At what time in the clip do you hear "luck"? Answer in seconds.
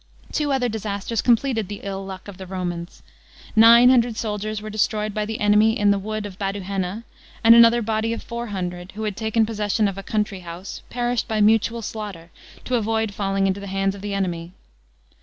2.03-2.27